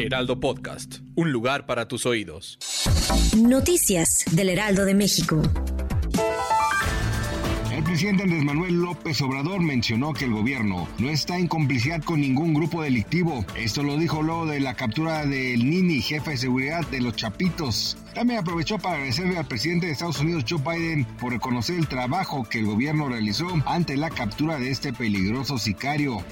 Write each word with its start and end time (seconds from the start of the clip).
Heraldo 0.00 0.40
Podcast, 0.40 1.00
un 1.14 1.30
lugar 1.30 1.66
para 1.66 1.86
tus 1.86 2.06
oídos. 2.06 2.58
Noticias 3.36 4.24
del 4.30 4.48
Heraldo 4.48 4.86
de 4.86 4.94
México. 4.94 5.42
El 7.70 7.84
presidente 7.84 8.22
Andrés 8.22 8.42
Manuel 8.42 8.74
López 8.74 9.20
Obrador 9.20 9.60
mencionó 9.60 10.14
que 10.14 10.24
el 10.24 10.32
gobierno 10.32 10.88
no 10.98 11.10
está 11.10 11.38
en 11.38 11.48
complicidad 11.48 12.02
con 12.02 12.20
ningún 12.20 12.54
grupo 12.54 12.82
delictivo. 12.82 13.44
Esto 13.56 13.82
lo 13.82 13.98
dijo 13.98 14.22
luego 14.22 14.46
de 14.46 14.60
la 14.60 14.74
captura 14.74 15.26
del 15.26 15.68
Nini, 15.68 16.00
jefe 16.00 16.30
de 16.30 16.36
seguridad 16.38 16.86
de 16.86 17.00
los 17.00 17.14
Chapitos. 17.16 17.98
También 18.14 18.40
aprovechó 18.40 18.78
para 18.78 18.94
agradecerle 18.94 19.36
al 19.36 19.46
presidente 19.46 19.86
de 19.86 19.92
Estados 19.92 20.20
Unidos, 20.20 20.44
Joe 20.48 20.60
Biden, 20.60 21.04
por 21.04 21.32
reconocer 21.32 21.78
el 21.78 21.88
trabajo 21.88 22.44
que 22.44 22.60
el 22.60 22.66
gobierno 22.66 23.08
realizó 23.08 23.48
ante 23.66 23.96
la 23.98 24.08
captura 24.08 24.58
de 24.58 24.70
este 24.70 24.92
peligroso 24.94 25.58
sicario. 25.58 26.24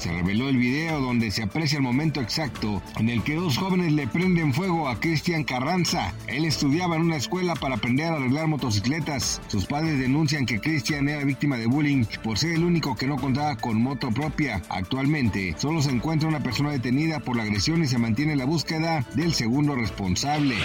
Se 0.00 0.10
reveló 0.10 0.48
el 0.48 0.56
video 0.56 0.98
donde 0.98 1.30
se 1.30 1.42
aprecia 1.42 1.76
el 1.76 1.82
momento 1.82 2.22
exacto 2.22 2.82
en 2.98 3.10
el 3.10 3.22
que 3.22 3.34
dos 3.34 3.58
jóvenes 3.58 3.92
le 3.92 4.06
prenden 4.06 4.54
fuego 4.54 4.88
a 4.88 4.98
Cristian 4.98 5.44
Carranza. 5.44 6.14
Él 6.26 6.46
estudiaba 6.46 6.96
en 6.96 7.02
una 7.02 7.16
escuela 7.16 7.54
para 7.54 7.74
aprender 7.74 8.06
a 8.06 8.16
arreglar 8.16 8.46
motocicletas. 8.46 9.42
Sus 9.48 9.66
padres 9.66 9.98
denuncian 9.98 10.46
que 10.46 10.58
Cristian 10.58 11.06
era 11.06 11.22
víctima 11.22 11.58
de 11.58 11.66
bullying 11.66 12.06
por 12.24 12.38
ser 12.38 12.52
el 12.52 12.64
único 12.64 12.96
que 12.96 13.06
no 13.06 13.16
contaba 13.16 13.56
con 13.56 13.82
moto 13.82 14.10
propia. 14.10 14.62
Actualmente 14.70 15.54
solo 15.58 15.82
se 15.82 15.90
encuentra 15.90 16.30
una 16.30 16.42
persona 16.42 16.70
detenida 16.70 17.20
por 17.20 17.36
la 17.36 17.42
agresión 17.42 17.82
y 17.82 17.86
se 17.86 17.98
mantiene 17.98 18.36
la 18.36 18.46
búsqueda 18.46 19.04
del 19.16 19.34
segundo 19.34 19.74
responsable. 19.74 20.56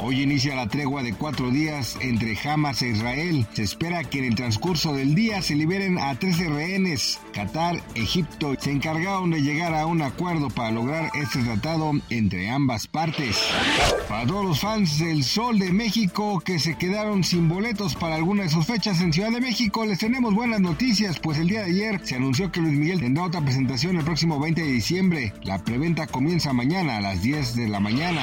Hoy 0.00 0.22
inicia 0.22 0.54
la 0.54 0.68
tregua 0.68 1.02
de 1.02 1.14
cuatro 1.14 1.50
días 1.50 1.98
entre 2.00 2.38
Hamas 2.44 2.82
e 2.82 2.90
Israel. 2.90 3.44
Se 3.54 3.64
espera 3.64 4.04
que 4.04 4.18
en 4.18 4.26
el 4.26 4.36
transcurso 4.36 4.94
del 4.94 5.16
día 5.16 5.42
se 5.42 5.56
liberen 5.56 5.98
a 5.98 6.16
13 6.16 6.48
rehenes. 6.50 7.18
Qatar, 7.32 7.82
Egipto 7.96 8.54
se 8.68 8.74
encargaron 8.74 9.30
de 9.30 9.40
llegar 9.40 9.72
a 9.72 9.86
un 9.86 10.02
acuerdo 10.02 10.50
para 10.50 10.70
lograr 10.70 11.10
este 11.14 11.42
tratado 11.42 11.90
entre 12.10 12.50
ambas 12.50 12.86
partes. 12.86 13.34
Para 14.10 14.26
todos 14.26 14.44
los 14.44 14.60
fans 14.60 14.98
del 14.98 15.24
Sol 15.24 15.58
de 15.58 15.72
México 15.72 16.38
que 16.40 16.58
se 16.58 16.76
quedaron 16.76 17.24
sin 17.24 17.48
boletos 17.48 17.94
para 17.94 18.16
alguna 18.16 18.42
de 18.42 18.50
sus 18.50 18.66
fechas 18.66 19.00
en 19.00 19.10
Ciudad 19.10 19.30
de 19.30 19.40
México, 19.40 19.86
les 19.86 19.98
tenemos 19.98 20.34
buenas 20.34 20.60
noticias, 20.60 21.18
pues 21.18 21.38
el 21.38 21.48
día 21.48 21.60
de 21.60 21.70
ayer 21.70 22.00
se 22.04 22.16
anunció 22.16 22.52
que 22.52 22.60
Luis 22.60 22.78
Miguel 22.78 23.00
tendrá 23.00 23.24
otra 23.24 23.40
presentación 23.40 23.96
el 23.96 24.04
próximo 24.04 24.38
20 24.38 24.60
de 24.60 24.68
diciembre. 24.70 25.32
La 25.44 25.64
preventa 25.64 26.06
comienza 26.06 26.52
mañana 26.52 26.98
a 26.98 27.00
las 27.00 27.22
10 27.22 27.56
de 27.56 27.68
la 27.68 27.80
mañana. 27.80 28.20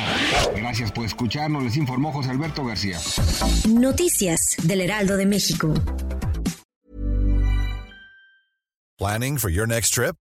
Gracias 0.56 0.92
por 0.92 1.06
escucharnos, 1.06 1.64
les 1.64 1.76
informó 1.76 2.12
José 2.12 2.30
Alberto 2.30 2.64
García. 2.64 3.00
Noticias 3.68 4.58
del 4.62 4.82
Heraldo 4.82 5.18
de 5.18 5.26
México. 5.26 5.74
Planning 9.00 9.40
for 9.40 9.50
your 9.50 9.66
next 9.66 9.90
trip? 9.90 10.16